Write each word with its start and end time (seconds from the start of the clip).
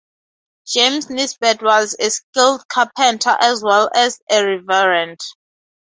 James 0.65 1.11
Nisbet 1.11 1.61
was 1.61 1.95
a 1.99 2.09
skilled 2.09 2.67
carpenter 2.67 3.37
as 3.39 3.61
well 3.61 3.87
as 3.93 4.17
a 4.31 4.43
reverend. 4.43 5.19